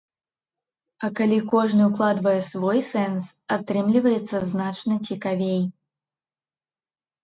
А 1.07 1.09
калі 1.19 1.37
кожны 1.51 1.83
укладвае 1.91 2.35
свой 2.51 2.79
сэнс, 2.91 3.23
атрымліваецца 3.59 4.37
значна 4.57 4.93
цікавей. 5.09 5.63